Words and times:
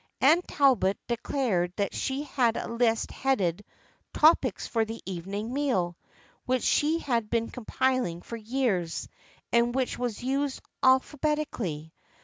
Anne 0.19 0.41
Talbot 0.47 0.97
declared 1.07 1.73
that 1.75 1.93
she 1.93 2.23
had 2.23 2.57
a 2.57 2.67
list 2.67 3.11
headed" 3.11 3.63
Topics 4.15 4.65
for 4.65 4.83
the 4.83 4.99
Evening 5.05 5.51
Meal/' 5.53 5.95
which 6.47 6.63
she 6.63 6.97
had 6.97 7.29
been 7.29 7.51
compiling 7.51 8.23
for 8.23 8.35
years, 8.35 9.07
and 9.53 9.75
which 9.75 9.99
was 9.99 10.23
used 10.23 10.59
al 10.81 11.01
phabetically. 11.01 11.93